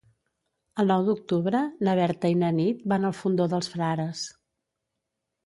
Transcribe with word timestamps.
El 0.83 0.87
nou 0.91 1.03
d'octubre 1.09 1.61
na 1.89 1.93
Berta 1.99 2.33
i 2.33 2.39
na 2.45 2.49
Nit 2.61 2.81
van 2.95 3.07
al 3.11 3.15
Fondó 3.19 3.49
dels 3.53 3.71
Frares. 3.77 4.27